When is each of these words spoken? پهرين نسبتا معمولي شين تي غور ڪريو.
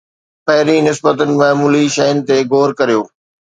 پهرين 0.45 0.83
نسبتا 0.89 1.25
معمولي 1.39 1.85
شين 1.95 2.17
تي 2.27 2.37
غور 2.51 2.69
ڪريو. 2.79 3.01